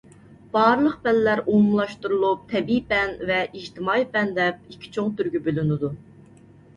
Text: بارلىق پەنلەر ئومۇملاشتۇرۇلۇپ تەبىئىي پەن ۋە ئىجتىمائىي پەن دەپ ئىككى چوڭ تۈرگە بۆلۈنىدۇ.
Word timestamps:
بارلىق 0.53 0.93
پەنلەر 1.01 1.41
ئومۇملاشتۇرۇلۇپ 1.41 2.47
تەبىئىي 2.53 2.81
پەن 2.93 3.13
ۋە 3.31 3.37
ئىجتىمائىي 3.59 4.07
پەن 4.15 4.31
دەپ 4.39 4.65
ئىككى 4.73 4.89
چوڭ 4.97 5.13
تۈرگە 5.21 5.43
بۆلۈنىدۇ. 5.49 5.91